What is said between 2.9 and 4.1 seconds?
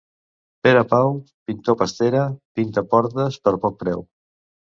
portes per poc preu.